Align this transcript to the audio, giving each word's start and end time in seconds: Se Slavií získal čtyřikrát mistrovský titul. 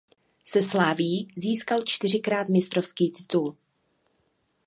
Se 0.43 0.63
Slavií 0.63 1.27
získal 1.37 1.79
čtyřikrát 1.85 2.49
mistrovský 2.49 3.11
titul. 3.11 3.55